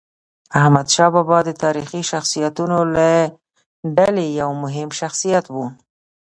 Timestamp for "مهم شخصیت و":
4.63-5.55